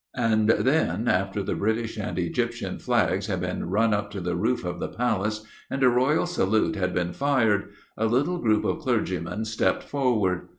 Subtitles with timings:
[0.17, 4.65] And then, after the British and Egyptian flags had been run up to the roof
[4.65, 9.45] of the Palace, and a Royal Salute had been fired, a little group of clergymen
[9.45, 10.47] stepped forward.